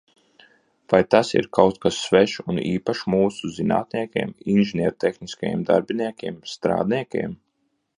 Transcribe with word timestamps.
Vai 0.93 1.01
tas 1.15 1.29
ir 1.39 1.49
kaut 1.57 1.77
kas 1.83 1.99
svešs 2.07 2.41
un 2.55 2.63
īpašs 2.71 3.05
mūsu 3.17 3.53
zinātniekiem, 3.59 4.35
inženiertehniskajiem 4.57 5.67
darbiniekiem, 5.73 6.45
strādniekiem? 6.59 7.43